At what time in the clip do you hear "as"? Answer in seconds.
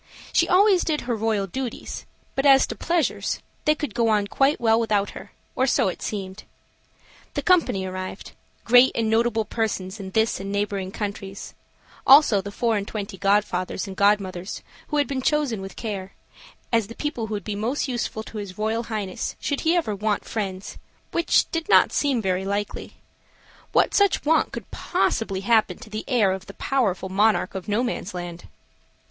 2.43-2.65, 16.73-16.87